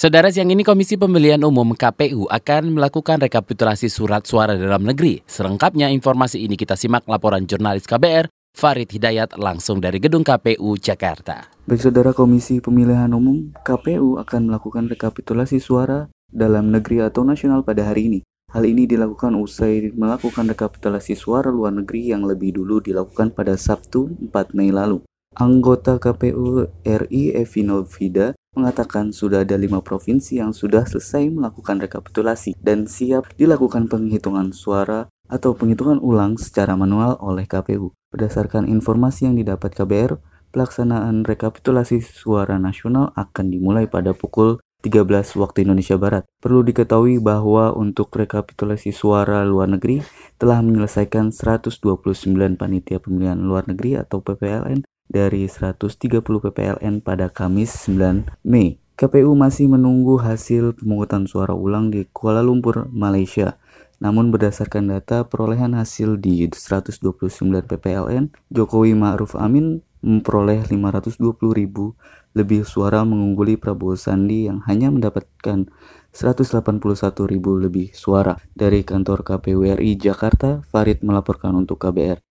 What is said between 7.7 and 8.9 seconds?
KBR Farid